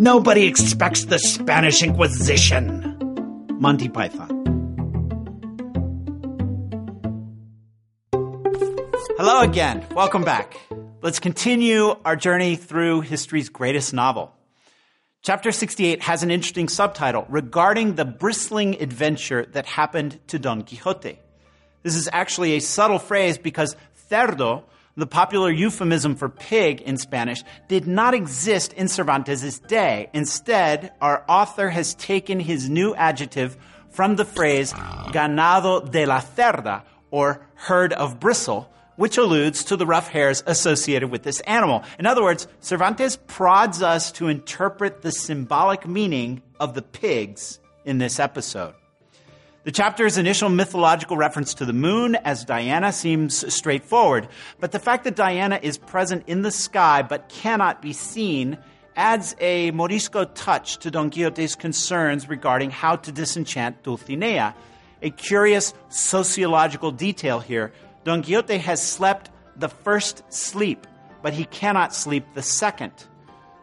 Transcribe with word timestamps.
Nobody 0.00 0.46
expects 0.46 1.04
the 1.04 1.18
Spanish 1.18 1.82
Inquisition. 1.82 2.96
Monty 3.60 3.90
Python. 3.90 4.30
Hello 9.18 9.42
again. 9.42 9.84
Welcome 9.94 10.24
back. 10.24 10.56
Let's 11.02 11.18
continue 11.18 11.94
our 12.06 12.16
journey 12.16 12.56
through 12.56 13.02
history's 13.02 13.50
greatest 13.50 13.92
novel. 13.92 14.32
Chapter 15.20 15.52
68 15.52 16.00
has 16.00 16.22
an 16.22 16.30
interesting 16.30 16.70
subtitle 16.70 17.26
regarding 17.28 17.96
the 17.96 18.06
bristling 18.06 18.80
adventure 18.80 19.44
that 19.52 19.66
happened 19.66 20.18
to 20.28 20.38
Don 20.38 20.62
Quixote. 20.62 21.18
This 21.82 21.94
is 21.94 22.08
actually 22.10 22.54
a 22.54 22.60
subtle 22.60 22.98
phrase 22.98 23.36
because 23.36 23.76
cerdo, 24.10 24.62
the 24.96 25.06
popular 25.06 25.50
euphemism 25.50 26.14
for 26.16 26.28
pig 26.28 26.80
in 26.82 26.96
Spanish, 26.96 27.42
did 27.68 27.86
not 27.86 28.14
exist 28.14 28.72
in 28.74 28.88
Cervantes' 28.88 29.58
day. 29.60 30.10
Instead, 30.12 30.92
our 31.00 31.24
author 31.28 31.70
has 31.70 31.94
taken 31.94 32.40
his 32.40 32.68
new 32.68 32.94
adjective 32.94 33.56
from 33.90 34.16
the 34.16 34.24
phrase 34.24 34.72
ganado 34.72 35.90
de 35.90 36.06
la 36.06 36.20
cerda, 36.20 36.82
or 37.10 37.46
herd 37.54 37.92
of 37.92 38.20
bristle, 38.20 38.70
which 38.96 39.18
alludes 39.18 39.64
to 39.64 39.76
the 39.76 39.86
rough 39.86 40.08
hairs 40.08 40.42
associated 40.46 41.10
with 41.10 41.22
this 41.22 41.40
animal. 41.40 41.82
In 41.98 42.06
other 42.06 42.22
words, 42.22 42.46
Cervantes 42.60 43.18
prods 43.26 43.82
us 43.82 44.12
to 44.12 44.28
interpret 44.28 45.02
the 45.02 45.10
symbolic 45.10 45.86
meaning 45.88 46.42
of 46.60 46.74
the 46.74 46.82
pigs 46.82 47.58
in 47.84 47.98
this 47.98 48.20
episode. 48.20 48.74
The 49.62 49.72
chapter's 49.72 50.16
initial 50.16 50.48
mythological 50.48 51.18
reference 51.18 51.52
to 51.54 51.66
the 51.66 51.74
moon 51.74 52.14
as 52.14 52.46
Diana 52.46 52.92
seems 52.92 53.52
straightforward, 53.52 54.26
but 54.58 54.72
the 54.72 54.78
fact 54.78 55.04
that 55.04 55.16
Diana 55.16 55.60
is 55.62 55.76
present 55.76 56.24
in 56.26 56.40
the 56.40 56.50
sky 56.50 57.02
but 57.02 57.28
cannot 57.28 57.82
be 57.82 57.92
seen 57.92 58.56
adds 58.96 59.36
a 59.38 59.70
Morisco 59.72 60.24
touch 60.24 60.78
to 60.78 60.90
Don 60.90 61.10
Quixote's 61.10 61.56
concerns 61.56 62.26
regarding 62.26 62.70
how 62.70 62.96
to 62.96 63.12
disenchant 63.12 63.82
Dulcinea. 63.82 64.54
A 65.02 65.10
curious 65.10 65.74
sociological 65.90 66.90
detail 66.90 67.38
here 67.38 67.70
Don 68.04 68.22
Quixote 68.22 68.56
has 68.56 68.82
slept 68.82 69.28
the 69.56 69.68
first 69.68 70.22
sleep, 70.32 70.86
but 71.20 71.34
he 71.34 71.44
cannot 71.44 71.94
sleep 71.94 72.24
the 72.32 72.42
second. 72.42 72.92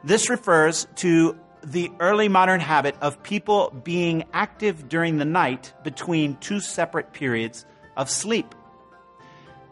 This 0.03 0.29
refers 0.29 0.85
to 0.97 1.35
the 1.63 1.91
early 1.99 2.29
modern 2.29 2.59
habit 2.59 2.95
of 3.01 3.21
people 3.23 3.69
being 3.83 4.25
active 4.33 4.87
during 4.89 5.17
the 5.17 5.25
night 5.25 5.73
between 5.83 6.37
two 6.37 6.59
separate 6.59 7.13
periods 7.13 7.65
of 7.95 8.09
sleep. 8.09 8.53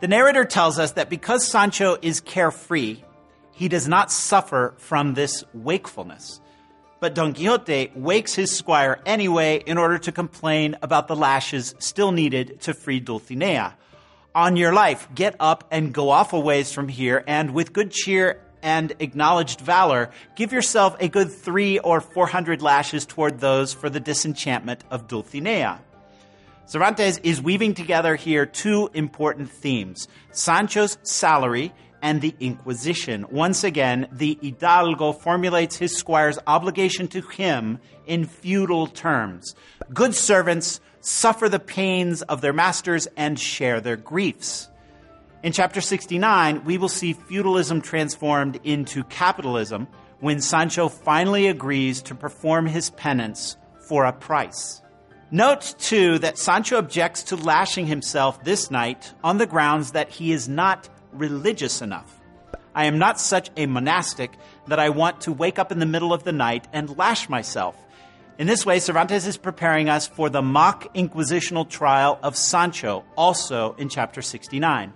The 0.01 0.07
narrator 0.07 0.45
tells 0.45 0.77
us 0.77 0.93
that 0.93 1.09
because 1.09 1.47
Sancho 1.47 1.97
is 2.01 2.19
carefree, 2.19 3.01
he 3.51 3.67
does 3.69 3.87
not 3.87 4.11
suffer 4.11 4.73
from 4.77 5.13
this 5.13 5.43
wakefulness. 5.53 6.41
But 6.99 7.15
Don 7.15 7.33
Quixote 7.33 7.91
wakes 7.95 8.33
his 8.33 8.55
squire 8.55 8.99
anyway 9.05 9.63
in 9.65 9.77
order 9.77 9.97
to 9.99 10.11
complain 10.11 10.75
about 10.81 11.07
the 11.07 11.15
lashes 11.15 11.75
still 11.79 12.11
needed 12.11 12.61
to 12.61 12.73
free 12.73 12.99
Dulcinea 12.99 13.73
on 14.33 14.57
your 14.57 14.73
life. 14.73 15.07
Get 15.15 15.35
up 15.39 15.65
and 15.71 15.93
go 15.93 16.09
off 16.09 16.33
a 16.33 16.39
ways 16.39 16.73
from 16.73 16.87
here, 16.87 17.23
and 17.25 17.53
with 17.53 17.73
good 17.73 17.91
cheer 17.91 18.41
and 18.65 18.93
acknowledged 18.99 19.61
valor, 19.61 20.09
give 20.35 20.51
yourself 20.51 20.97
a 20.99 21.07
good 21.07 21.31
three 21.31 21.77
or 21.77 22.01
four 22.01 22.25
hundred 22.25 22.63
lashes 22.63 23.05
toward 23.05 23.39
those 23.39 23.73
for 23.73 23.89
the 23.91 23.99
disenchantment 23.99 24.83
of 24.89 25.07
Dulcinea. 25.07 25.79
Cervantes 26.65 27.19
is 27.19 27.39
weaving 27.39 27.75
together 27.75 28.15
here 28.15 28.47
two 28.47 28.89
important 28.95 29.51
themes 29.51 30.07
Sancho's 30.31 30.97
salary 31.03 31.71
and 32.01 32.21
the 32.21 32.35
Inquisition. 32.39 33.27
Once 33.29 33.63
again, 33.63 34.07
the 34.11 34.37
Hidalgo 34.41 35.11
formulates 35.11 35.75
his 35.75 35.95
squire's 35.95 36.39
obligation 36.47 37.07
to 37.09 37.21
him 37.21 37.79
in 38.07 38.25
feudal 38.25 38.87
terms. 38.87 39.55
Good 39.93 40.15
servants 40.15 40.79
suffer 41.01 41.49
the 41.49 41.59
pains 41.59 42.23
of 42.23 42.41
their 42.41 42.53
masters 42.53 43.07
and 43.15 43.39
share 43.39 43.79
their 43.79 43.95
griefs. 43.95 44.69
In 45.43 45.51
chapter 45.51 45.81
69, 45.81 46.63
we 46.65 46.77
will 46.77 46.89
see 46.89 47.13
feudalism 47.13 47.81
transformed 47.81 48.59
into 48.63 49.03
capitalism 49.03 49.87
when 50.19 50.41
Sancho 50.41 50.89
finally 50.89 51.47
agrees 51.47 52.01
to 52.03 52.15
perform 52.15 52.65
his 52.65 52.89
penance 52.91 53.57
for 53.87 54.05
a 54.05 54.13
price. 54.13 54.81
Note, 55.31 55.75
too, 55.77 56.19
that 56.19 56.37
Sancho 56.37 56.77
objects 56.77 57.23
to 57.23 57.35
lashing 57.35 57.87
himself 57.87 58.43
this 58.43 58.71
night 58.71 59.13
on 59.23 59.37
the 59.37 59.45
grounds 59.45 59.91
that 59.91 60.09
he 60.09 60.31
is 60.31 60.47
not 60.47 60.89
religious 61.11 61.81
enough. 61.81 62.21
I 62.73 62.85
am 62.85 62.97
not 62.97 63.19
such 63.19 63.49
a 63.55 63.65
monastic 63.65 64.31
that 64.67 64.79
I 64.79 64.89
want 64.89 65.21
to 65.21 65.31
wake 65.31 65.59
up 65.59 65.71
in 65.71 65.79
the 65.79 65.85
middle 65.85 66.13
of 66.13 66.23
the 66.23 66.31
night 66.31 66.67
and 66.73 66.97
lash 66.97 67.29
myself. 67.29 67.75
In 68.37 68.47
this 68.47 68.65
way, 68.65 68.79
Cervantes 68.79 69.25
is 69.25 69.37
preparing 69.37 69.89
us 69.89 70.07
for 70.07 70.29
the 70.29 70.41
mock 70.41 70.93
inquisitional 70.93 71.69
trial 71.69 72.19
of 72.21 72.35
Sancho, 72.35 73.05
also 73.15 73.75
in 73.77 73.87
chapter 73.87 74.21
69. 74.21 74.91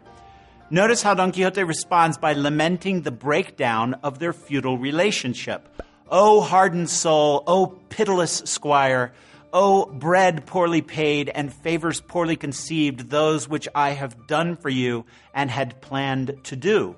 Notice 0.71 1.01
how 1.01 1.15
Don 1.15 1.31
Quixote 1.31 1.63
responds 1.63 2.19
by 2.19 2.33
lamenting 2.33 3.01
the 3.01 3.09
breakdown 3.09 3.95
of 4.03 4.19
their 4.19 4.33
feudal 4.33 4.77
relationship. 4.77 5.67
O 6.07 6.41
hardened 6.41 6.91
soul, 6.91 7.43
O 7.47 7.79
pitiless 7.89 8.43
squire, 8.45 9.11
O 9.51 9.87
bread 9.87 10.45
poorly 10.45 10.83
paid 10.83 11.27
and 11.27 11.51
favors 11.51 12.01
poorly 12.01 12.35
conceived, 12.35 13.09
those 13.09 13.49
which 13.49 13.67
I 13.73 13.91
have 13.91 14.27
done 14.27 14.55
for 14.55 14.69
you 14.69 15.05
and 15.33 15.49
had 15.49 15.81
planned 15.81 16.37
to 16.43 16.55
do. 16.55 16.95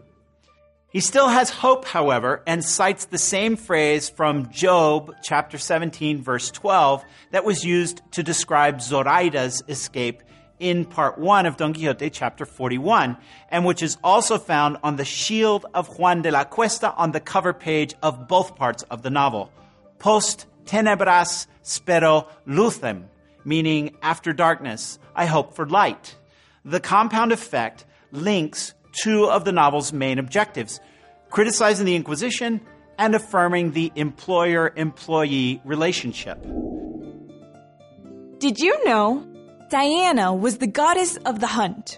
He 0.90 1.00
still 1.00 1.30
has 1.30 1.50
hope, 1.50 1.86
however, 1.86 2.44
and 2.46 2.66
cites 2.66 3.06
the 3.06 3.18
same 3.18 3.56
phrase 3.56 4.10
from 4.10 4.52
Job 4.52 5.16
chapter 5.24 5.58
17 5.58 6.22
verse 6.22 6.52
12 6.52 7.06
that 7.32 7.46
was 7.46 7.64
used 7.64 8.02
to 8.12 8.22
describe 8.22 8.82
Zoraida's 8.82 9.64
escape 9.70 10.24
in 10.62 10.86
part 10.86 11.18
1 11.18 11.48
of 11.48 11.58
Don 11.58 11.74
Quixote 11.74 12.10
chapter 12.12 12.46
41 12.46 13.18
and 13.50 13.66
which 13.66 13.82
is 13.82 13.98
also 14.04 14.38
found 14.38 14.78
on 14.84 14.96
the 14.96 15.04
shield 15.04 15.66
of 15.74 15.98
Juan 15.98 16.22
de 16.22 16.32
la 16.32 16.44
Cuesta 16.44 16.94
on 16.94 17.12
the 17.12 17.20
cover 17.20 17.52
page 17.52 17.96
of 18.04 18.28
both 18.28 18.56
parts 18.56 18.84
of 18.84 19.02
the 19.02 19.10
novel. 19.10 19.52
Post 19.98 20.46
tenebras 20.66 21.48
spero 21.64 22.28
lucem, 22.48 23.06
meaning 23.44 23.98
after 24.04 24.34
darkness, 24.34 25.00
I 25.16 25.26
hope 25.26 25.56
for 25.56 25.66
light. 25.68 26.16
The 26.64 26.80
compound 26.80 27.32
effect 27.32 27.86
links 28.12 28.76
two 28.92 29.26
of 29.26 29.44
the 29.44 29.52
novel's 29.52 29.92
main 29.92 30.20
objectives 30.20 30.80
criticizing 31.32 31.86
the 31.86 31.96
Inquisition 31.96 32.62
and 33.00 33.16
affirming 33.16 33.72
the 33.72 33.92
employer 33.96 34.72
employee 34.76 35.60
relationship. 35.66 36.40
Did 38.38 38.60
you 38.60 38.86
know 38.86 39.26
Diana 39.72 40.36
was 40.36 40.58
the 40.58 40.68
goddess 40.68 41.16
of 41.24 41.40
the 41.40 41.48
hunt? 41.48 41.98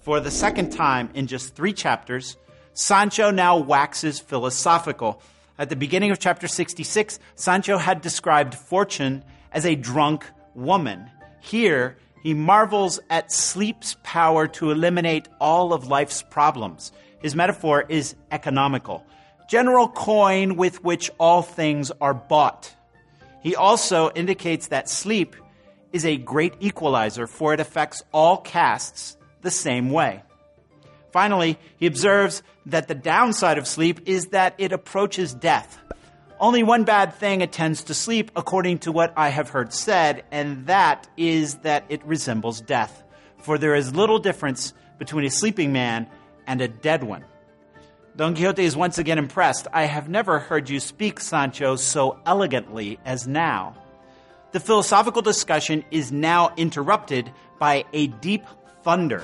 For 0.00 0.20
the 0.20 0.30
second 0.30 0.70
time 0.70 1.10
in 1.12 1.26
just 1.26 1.54
three 1.54 1.74
chapters, 1.74 2.38
Sancho 2.72 3.30
now 3.30 3.58
waxes 3.58 4.18
philosophical. 4.20 5.20
At 5.58 5.68
the 5.68 5.76
beginning 5.76 6.12
of 6.12 6.18
chapter 6.18 6.48
66, 6.48 7.18
Sancho 7.34 7.76
had 7.76 8.00
described 8.00 8.54
fortune 8.54 9.22
as 9.52 9.66
a 9.66 9.74
drunk 9.74 10.24
woman. 10.54 11.10
Here, 11.40 11.98
he 12.22 12.32
marvels 12.32 13.00
at 13.10 13.30
sleep's 13.30 13.98
power 14.02 14.48
to 14.48 14.70
eliminate 14.70 15.28
all 15.42 15.74
of 15.74 15.88
life's 15.88 16.22
problems. 16.22 16.90
His 17.20 17.34
metaphor 17.34 17.84
is 17.90 18.14
economical, 18.30 19.04
general 19.46 19.88
coin 19.88 20.56
with 20.56 20.82
which 20.82 21.10
all 21.20 21.42
things 21.42 21.92
are 22.00 22.14
bought. 22.14 22.74
He 23.42 23.54
also 23.54 24.10
indicates 24.12 24.68
that 24.68 24.88
sleep 24.88 25.36
is 25.92 26.04
a 26.04 26.16
great 26.16 26.54
equalizer, 26.60 27.26
for 27.26 27.54
it 27.54 27.60
affects 27.60 28.02
all 28.12 28.38
castes 28.38 29.16
the 29.42 29.50
same 29.50 29.90
way. 29.90 30.22
Finally, 31.12 31.58
he 31.78 31.86
observes 31.86 32.42
that 32.66 32.88
the 32.88 32.94
downside 32.94 33.58
of 33.58 33.66
sleep 33.66 34.00
is 34.06 34.26
that 34.28 34.54
it 34.58 34.72
approaches 34.72 35.32
death. 35.32 35.78
Only 36.38 36.62
one 36.62 36.84
bad 36.84 37.14
thing 37.14 37.42
attends 37.42 37.84
to 37.84 37.94
sleep, 37.94 38.30
according 38.36 38.78
to 38.80 38.92
what 38.92 39.12
I 39.16 39.30
have 39.30 39.48
heard 39.48 39.72
said, 39.72 40.24
and 40.30 40.66
that 40.66 41.08
is 41.16 41.56
that 41.58 41.84
it 41.88 42.04
resembles 42.04 42.60
death. 42.60 43.02
For 43.38 43.58
there 43.58 43.74
is 43.74 43.94
little 43.94 44.18
difference 44.18 44.74
between 44.98 45.24
a 45.24 45.30
sleeping 45.30 45.72
man 45.72 46.08
and 46.46 46.60
a 46.60 46.68
dead 46.68 47.02
one. 47.02 47.24
Don 48.16 48.34
Quixote 48.34 48.64
is 48.64 48.76
once 48.76 48.98
again 48.98 49.18
impressed. 49.18 49.68
I 49.72 49.84
have 49.84 50.08
never 50.08 50.38
heard 50.38 50.68
you 50.68 50.80
speak, 50.80 51.20
Sancho, 51.20 51.76
so 51.76 52.18
elegantly 52.26 52.98
as 53.04 53.26
now. 53.26 53.76
The 54.50 54.60
philosophical 54.60 55.20
discussion 55.20 55.84
is 55.90 56.10
now 56.10 56.54
interrupted 56.56 57.30
by 57.58 57.84
a 57.92 58.06
deep 58.06 58.46
thunder. 58.82 59.22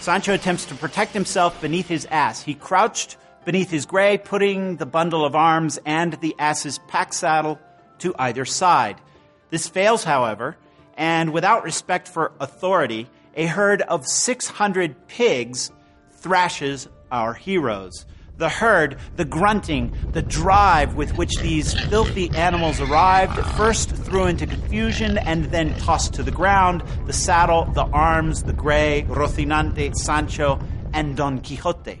Sancho 0.00 0.34
attempts 0.34 0.66
to 0.66 0.74
protect 0.74 1.14
himself 1.14 1.58
beneath 1.62 1.88
his 1.88 2.06
ass. 2.10 2.42
He 2.42 2.52
crouched 2.52 3.16
beneath 3.46 3.70
his 3.70 3.86
gray, 3.86 4.18
putting 4.18 4.76
the 4.76 4.84
bundle 4.84 5.24
of 5.24 5.34
arms 5.34 5.78
and 5.86 6.12
the 6.14 6.34
ass's 6.38 6.78
pack 6.88 7.14
saddle 7.14 7.58
to 8.00 8.14
either 8.18 8.44
side. 8.44 9.00
This 9.48 9.66
fails, 9.66 10.04
however, 10.04 10.58
and 10.94 11.32
without 11.32 11.64
respect 11.64 12.06
for 12.06 12.32
authority, 12.38 13.08
a 13.34 13.46
herd 13.46 13.80
of 13.80 14.06
600 14.06 15.08
pigs 15.08 15.70
thrashes 16.12 16.86
our 17.10 17.32
heroes. 17.32 18.04
The 18.40 18.48
herd, 18.48 18.96
the 19.16 19.26
grunting, 19.26 19.94
the 20.12 20.22
drive 20.22 20.94
with 20.94 21.18
which 21.18 21.36
these 21.40 21.74
filthy 21.74 22.30
animals 22.30 22.80
arrived, 22.80 23.38
first 23.54 23.90
threw 23.90 24.24
into 24.24 24.46
confusion 24.46 25.18
and 25.18 25.44
then 25.50 25.78
tossed 25.80 26.14
to 26.14 26.22
the 26.22 26.30
ground 26.30 26.82
the 27.06 27.12
saddle, 27.12 27.66
the 27.66 27.84
arms, 27.84 28.44
the 28.44 28.54
gray, 28.54 29.04
Rocinante, 29.08 29.94
Sancho, 29.94 30.58
and 30.94 31.18
Don 31.18 31.42
Quixote. 31.42 32.00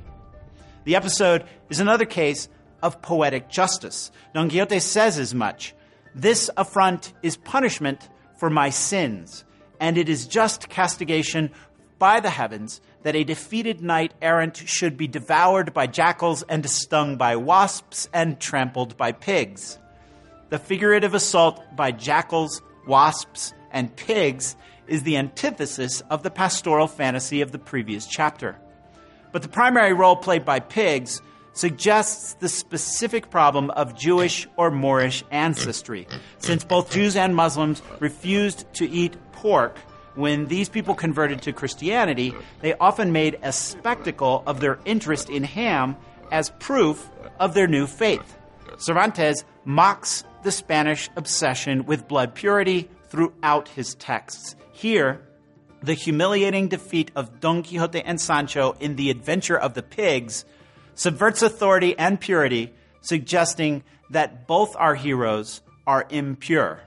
The 0.84 0.96
episode 0.96 1.44
is 1.68 1.78
another 1.78 2.06
case 2.06 2.48
of 2.82 3.02
poetic 3.02 3.50
justice. 3.50 4.10
Don 4.32 4.48
Quixote 4.48 4.80
says 4.80 5.18
as 5.18 5.34
much. 5.34 5.74
This 6.14 6.48
affront 6.56 7.12
is 7.22 7.36
punishment 7.36 8.08
for 8.38 8.48
my 8.48 8.70
sins, 8.70 9.44
and 9.78 9.98
it 9.98 10.08
is 10.08 10.26
just 10.26 10.70
castigation 10.70 11.50
by 11.98 12.18
the 12.18 12.30
heavens 12.30 12.80
that 13.02 13.16
a 13.16 13.24
defeated 13.24 13.80
knight 13.80 14.12
errant 14.20 14.56
should 14.56 14.96
be 14.96 15.08
devoured 15.08 15.72
by 15.72 15.86
jackals 15.86 16.42
and 16.42 16.68
stung 16.68 17.16
by 17.16 17.36
wasps 17.36 18.08
and 18.12 18.38
trampled 18.38 18.96
by 18.96 19.12
pigs. 19.12 19.78
The 20.50 20.58
figurative 20.58 21.14
assault 21.14 21.62
by 21.76 21.92
jackals, 21.92 22.60
wasps, 22.86 23.54
and 23.70 23.94
pigs 23.94 24.56
is 24.86 25.04
the 25.04 25.16
antithesis 25.16 26.02
of 26.10 26.22
the 26.22 26.30
pastoral 26.30 26.88
fantasy 26.88 27.40
of 27.40 27.52
the 27.52 27.58
previous 27.58 28.06
chapter. 28.06 28.58
But 29.32 29.42
the 29.42 29.48
primary 29.48 29.92
role 29.92 30.16
played 30.16 30.44
by 30.44 30.60
pigs 30.60 31.22
suggests 31.52 32.34
the 32.34 32.48
specific 32.48 33.30
problem 33.30 33.70
of 33.70 33.96
Jewish 33.96 34.48
or 34.56 34.70
Moorish 34.70 35.24
ancestry, 35.30 36.06
since 36.38 36.64
both 36.64 36.92
Jews 36.92 37.16
and 37.16 37.34
Muslims 37.34 37.82
refused 38.00 38.72
to 38.74 38.88
eat 38.88 39.16
pork 39.32 39.78
when 40.14 40.46
these 40.46 40.68
people 40.68 40.94
converted 40.94 41.42
to 41.42 41.52
Christianity, 41.52 42.34
they 42.60 42.74
often 42.74 43.12
made 43.12 43.38
a 43.42 43.52
spectacle 43.52 44.42
of 44.46 44.60
their 44.60 44.78
interest 44.84 45.30
in 45.30 45.44
ham 45.44 45.96
as 46.30 46.50
proof 46.58 47.08
of 47.38 47.54
their 47.54 47.66
new 47.66 47.86
faith. 47.86 48.36
Cervantes 48.78 49.44
mocks 49.64 50.24
the 50.42 50.52
Spanish 50.52 51.10
obsession 51.16 51.84
with 51.86 52.08
blood 52.08 52.34
purity 52.34 52.88
throughout 53.08 53.68
his 53.68 53.94
texts. 53.94 54.56
Here, 54.72 55.20
the 55.82 55.94
humiliating 55.94 56.68
defeat 56.68 57.10
of 57.16 57.40
Don 57.40 57.62
Quixote 57.62 58.00
and 58.00 58.20
Sancho 58.20 58.76
in 58.80 58.96
the 58.96 59.10
adventure 59.10 59.58
of 59.58 59.74
the 59.74 59.82
pigs 59.82 60.44
subverts 60.94 61.42
authority 61.42 61.98
and 61.98 62.20
purity, 62.20 62.72
suggesting 63.00 63.82
that 64.10 64.46
both 64.46 64.76
our 64.76 64.94
heroes 64.94 65.62
are 65.86 66.06
impure. 66.10 66.80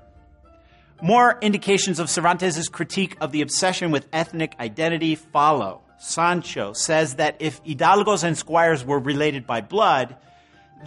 More 1.03 1.37
indications 1.41 1.99
of 1.99 2.09
Cervantes' 2.09 2.69
critique 2.69 3.17
of 3.19 3.33
the 3.33 3.41
obsession 3.41 3.91
with 3.91 4.07
ethnic 4.13 4.55
identity 4.57 5.15
follow. 5.15 5.81
Sancho 5.99 6.71
says 6.71 7.15
that 7.15 7.35
if 7.39 7.61
hidalgos 7.65 8.23
and 8.23 8.37
squires 8.37 8.85
were 8.85 8.99
related 8.99 9.45
by 9.45 9.59
blood, 9.59 10.15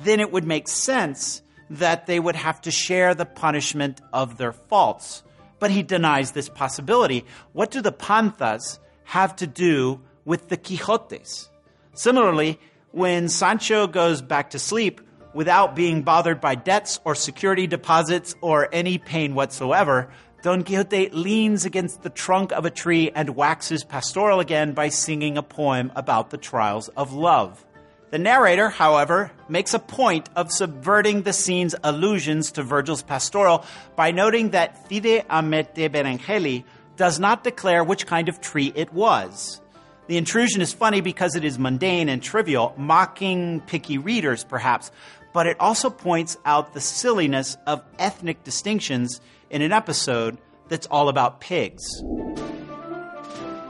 then 0.05 0.21
it 0.21 0.33
would 0.33 0.47
make 0.47 0.69
sense 0.69 1.43
that 1.69 2.07
they 2.07 2.19
would 2.19 2.35
have 2.35 2.63
to 2.63 2.71
share 2.71 3.15
the 3.15 3.27
punishment 3.27 4.01
of 4.11 4.39
their 4.39 4.53
faults. 4.53 5.23
But 5.59 5.71
he 5.71 5.83
denies 5.83 6.33
this 6.33 6.49
possibility. 6.49 7.27
What 7.53 7.71
do 7.71 7.83
the 7.83 7.93
Panzas 7.93 8.79
have 9.05 9.37
to 9.37 9.47
do 9.47 10.01
with 10.25 10.49
the 10.49 10.57
Quixotes? 10.57 11.51
Similarly, 11.93 12.59
when 12.91 13.29
Sancho 13.29 13.87
goes 13.87 14.23
back 14.23 14.49
to 14.51 14.59
sleep, 14.59 15.03
without 15.37 15.77
being 15.77 16.01
bothered 16.01 16.41
by 16.41 16.55
debts 16.55 16.99
or 17.05 17.15
security 17.15 17.67
deposits 17.67 18.35
or 18.41 18.71
any 18.73 18.97
pain 18.97 19.35
whatsoever, 19.35 20.09
Don 20.41 20.65
Quixote 20.65 21.11
leans 21.11 21.67
against 21.67 22.03
the 22.03 22.09
trunk 22.09 22.53
of 22.53 22.65
a 22.65 22.71
tree 22.71 23.11
and 23.15 23.37
waxes 23.37 23.85
pastoral 23.85 24.41
again 24.41 24.73
by 24.73 24.89
singing 24.89 25.37
a 25.37 25.43
poem 25.43 25.93
about 25.95 26.31
the 26.31 26.39
trials 26.39 26.89
of 26.97 27.13
love. 27.13 27.65
The 28.11 28.19
narrator, 28.19 28.71
however, 28.71 29.31
makes 29.47 29.75
a 29.75 29.79
point 29.79 30.31
of 30.37 30.51
subverting 30.51 31.23
the 31.23 31.35
scene's 31.35 31.75
allusions 31.85 32.53
to 32.53 32.63
Virgil's 32.63 33.03
pastoral 33.03 33.67
by 33.95 34.13
noting 34.13 34.51
that 34.51 34.89
Cide 34.89 35.27
Hamete 35.29 35.91
Benengeli 35.91 36.65
does 36.97 37.21
not 37.21 37.45
declare 37.45 37.85
which 37.85 38.07
kind 38.07 38.31
of 38.31 38.41
tree 38.41 38.73
it 38.75 38.91
was. 38.91 39.61
The 40.07 40.19
intrusion 40.19 40.61
is 40.61 40.73
funny 40.73 41.01
because 41.01 41.35
it 41.35 41.45
is 41.45 41.59
mundane 41.59 42.09
and 42.09 42.23
trivial, 42.23 42.73
mocking 42.77 43.61
picky 43.67 43.99
readers, 43.99 44.45
perhaps, 44.45 44.93
but 45.37 45.47
it 45.47 45.61
also 45.61 45.91
points 45.91 46.39
out 46.47 46.73
the 46.73 46.81
silliness 46.81 47.59
of 47.67 47.83
ethnic 47.99 48.43
distinctions 48.43 49.21
in 49.51 49.61
an 49.61 49.71
episode 49.71 50.39
that's 50.71 50.87
all 50.87 51.11
about 51.11 51.43
pigs. 51.43 51.85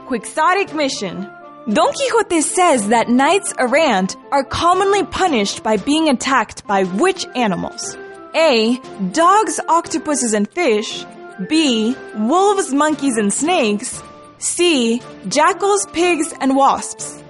Quixotic 0.05 0.73
mission. 0.73 1.29
Don 1.67 1.91
Quixote 1.91 2.39
says 2.39 2.87
that 2.87 3.09
knights 3.09 3.53
errant 3.59 4.15
are 4.31 4.45
commonly 4.45 5.03
punished 5.03 5.61
by 5.61 5.75
being 5.75 6.07
attacked 6.07 6.65
by 6.65 6.85
which 6.85 7.25
animals? 7.35 7.97
A. 8.33 8.77
Dogs, 9.11 9.59
octopuses, 9.67 10.33
and 10.33 10.49
fish. 10.49 11.03
B. 11.49 11.97
Wolves, 12.15 12.73
monkeys, 12.73 13.17
and 13.17 13.33
snakes. 13.33 14.01
C. 14.37 15.01
Jackals, 15.27 15.85
pigs, 15.87 16.33
and 16.39 16.55
wasps. 16.55 17.21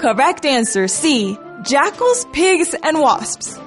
Correct 0.00 0.44
answer 0.44 0.88
C. 0.88 1.38
Jackals, 1.64 2.26
pigs, 2.26 2.74
and 2.82 3.00
wasps. 3.00 3.58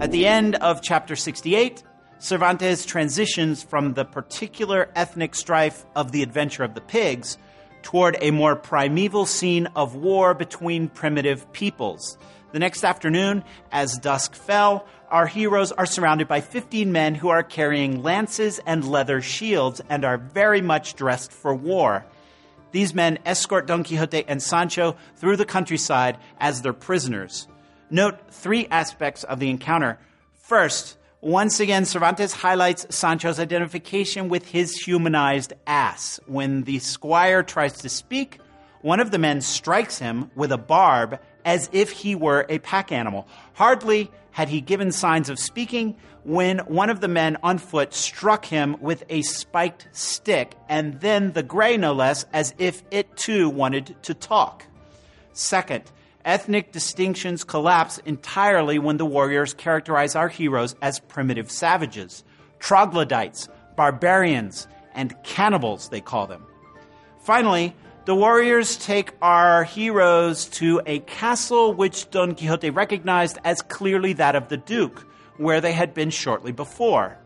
At 0.00 0.10
the 0.10 0.26
end 0.26 0.56
of 0.56 0.82
chapter 0.82 1.16
68, 1.16 1.82
Cervantes 2.18 2.84
transitions 2.84 3.62
from 3.62 3.94
the 3.94 4.04
particular 4.04 4.90
ethnic 4.94 5.34
strife 5.34 5.86
of 5.94 6.12
the 6.12 6.22
adventure 6.22 6.62
of 6.62 6.74
the 6.74 6.82
pigs 6.82 7.38
toward 7.80 8.18
a 8.20 8.32
more 8.32 8.54
primeval 8.54 9.24
scene 9.24 9.66
of 9.74 9.94
war 9.94 10.34
between 10.34 10.88
primitive 10.88 11.50
peoples. 11.54 12.18
The 12.52 12.58
next 12.58 12.84
afternoon, 12.84 13.44
as 13.72 13.96
dusk 13.96 14.34
fell, 14.34 14.86
our 15.10 15.26
heroes 15.26 15.72
are 15.72 15.86
surrounded 15.86 16.28
by 16.28 16.42
15 16.42 16.92
men 16.92 17.14
who 17.14 17.30
are 17.30 17.42
carrying 17.42 18.02
lances 18.02 18.60
and 18.66 18.86
leather 18.86 19.22
shields 19.22 19.80
and 19.88 20.04
are 20.04 20.18
very 20.18 20.60
much 20.60 20.96
dressed 20.96 21.32
for 21.32 21.54
war. 21.54 22.04
These 22.76 22.92
men 22.92 23.18
escort 23.24 23.66
Don 23.66 23.84
Quixote 23.84 24.26
and 24.28 24.42
Sancho 24.42 24.96
through 25.16 25.38
the 25.38 25.46
countryside 25.46 26.18
as 26.38 26.60
their 26.60 26.74
prisoners. 26.74 27.48
Note 27.88 28.18
three 28.30 28.66
aspects 28.70 29.24
of 29.24 29.40
the 29.40 29.48
encounter. 29.48 29.98
First, 30.34 30.98
once 31.22 31.58
again, 31.58 31.86
Cervantes 31.86 32.34
highlights 32.34 32.94
Sancho's 32.94 33.40
identification 33.40 34.28
with 34.28 34.48
his 34.48 34.76
humanized 34.76 35.54
ass. 35.66 36.20
When 36.26 36.64
the 36.64 36.78
squire 36.80 37.42
tries 37.42 37.78
to 37.78 37.88
speak, 37.88 38.40
one 38.86 39.00
of 39.00 39.10
the 39.10 39.18
men 39.18 39.40
strikes 39.40 39.98
him 39.98 40.30
with 40.36 40.52
a 40.52 40.56
barb 40.56 41.18
as 41.44 41.68
if 41.72 41.90
he 41.90 42.14
were 42.14 42.46
a 42.48 42.60
pack 42.60 42.92
animal. 42.92 43.26
Hardly 43.54 44.12
had 44.30 44.48
he 44.48 44.60
given 44.60 44.92
signs 44.92 45.28
of 45.28 45.40
speaking 45.40 45.96
when 46.22 46.58
one 46.60 46.88
of 46.88 47.00
the 47.00 47.08
men 47.08 47.36
on 47.42 47.58
foot 47.58 47.92
struck 47.92 48.44
him 48.44 48.76
with 48.80 49.02
a 49.08 49.22
spiked 49.22 49.88
stick, 49.90 50.54
and 50.68 51.00
then 51.00 51.32
the 51.32 51.42
gray, 51.42 51.76
no 51.76 51.94
less, 51.94 52.26
as 52.32 52.54
if 52.58 52.84
it 52.92 53.16
too 53.16 53.50
wanted 53.50 53.96
to 54.04 54.14
talk. 54.14 54.64
Second, 55.32 55.82
ethnic 56.24 56.70
distinctions 56.70 57.42
collapse 57.42 57.98
entirely 58.06 58.78
when 58.78 58.98
the 58.98 59.04
warriors 59.04 59.52
characterize 59.52 60.14
our 60.14 60.28
heroes 60.28 60.76
as 60.80 61.00
primitive 61.00 61.50
savages, 61.50 62.22
troglodytes, 62.60 63.48
barbarians, 63.74 64.68
and 64.94 65.20
cannibals, 65.24 65.88
they 65.88 66.00
call 66.00 66.28
them. 66.28 66.46
Finally, 67.18 67.74
the 68.06 68.14
warriors 68.14 68.76
take 68.76 69.10
our 69.20 69.64
heroes 69.64 70.46
to 70.46 70.80
a 70.86 71.00
castle 71.00 71.74
which 71.74 72.08
Don 72.12 72.36
Quixote 72.36 72.70
recognized 72.70 73.36
as 73.44 73.60
clearly 73.62 74.12
that 74.12 74.36
of 74.36 74.48
the 74.48 74.56
Duke, 74.56 75.04
where 75.38 75.60
they 75.60 75.72
had 75.72 75.92
been 75.92 76.10
shortly 76.10 76.52
before. 76.52 77.18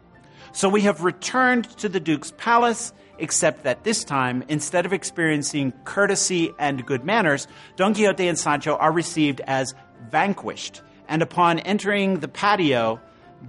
So 0.52 0.70
we 0.70 0.80
have 0.80 1.04
returned 1.04 1.68
to 1.78 1.90
the 1.90 2.00
Duke's 2.00 2.32
palace, 2.38 2.94
except 3.18 3.64
that 3.64 3.84
this 3.84 4.04
time, 4.04 4.42
instead 4.49 4.87
of 4.87 4.94
experiencing 4.94 5.75
courtesy 5.84 6.50
and 6.58 6.87
good 6.87 7.04
manners, 7.04 7.46
Don 7.76 7.92
Quixote 7.92 8.26
and 8.26 8.38
Sancho 8.38 8.75
are 8.76 8.90
received 8.90 9.42
as 9.42 9.75
vanquished, 10.10 10.80
and 11.08 11.20
upon 11.20 11.58
entering 11.58 12.20
the 12.20 12.28
patio, 12.28 12.99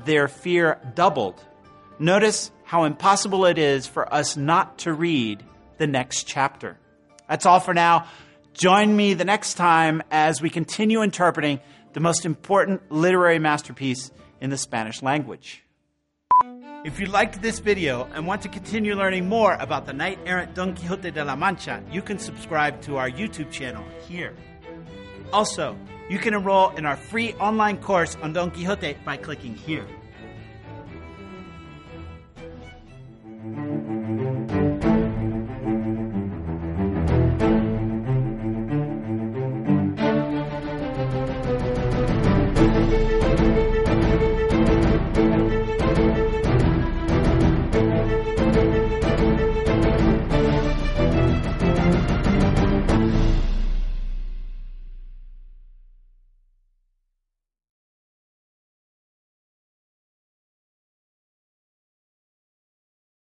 their 0.03 0.27
fear 0.27 0.81
doubled. 0.95 1.41
Notice 1.97 2.51
how 2.65 2.83
impossible 2.83 3.45
it 3.45 3.57
is 3.57 3.87
for 3.87 4.13
us 4.13 4.35
not 4.35 4.79
to 4.79 4.91
read 4.91 5.45
the 5.77 5.87
next 5.87 6.25
chapter. 6.27 6.77
That's 7.31 7.45
all 7.45 7.61
for 7.61 7.73
now. 7.73 8.07
Join 8.53 8.93
me 8.93 9.13
the 9.13 9.23
next 9.23 9.53
time 9.53 10.03
as 10.11 10.41
we 10.41 10.49
continue 10.49 11.01
interpreting 11.01 11.61
the 11.93 12.01
most 12.01 12.25
important 12.25 12.91
literary 12.91 13.39
masterpiece 13.39 14.11
in 14.41 14.49
the 14.49 14.57
Spanish 14.57 15.01
language. 15.01 15.63
If 16.83 16.99
you 16.99 17.05
liked 17.05 17.41
this 17.41 17.59
video 17.59 18.09
and 18.13 18.27
want 18.27 18.41
to 18.41 18.49
continue 18.49 18.95
learning 18.95 19.29
more 19.29 19.53
about 19.53 19.85
the 19.85 19.93
knight 19.93 20.19
errant 20.25 20.55
Don 20.55 20.75
Quixote 20.75 21.09
de 21.09 21.23
la 21.23 21.37
Mancha, 21.37 21.81
you 21.89 22.01
can 22.01 22.19
subscribe 22.19 22.81
to 22.81 22.97
our 22.97 23.09
YouTube 23.09 23.49
channel 23.49 23.85
here. 24.09 24.33
Also, 25.31 25.77
you 26.09 26.19
can 26.19 26.33
enroll 26.33 26.71
in 26.71 26.85
our 26.85 26.97
free 26.97 27.31
online 27.35 27.77
course 27.77 28.17
on 28.21 28.33
Don 28.33 28.51
Quixote 28.51 28.97
by 29.05 29.15
clicking 29.15 29.55
here. 29.55 29.87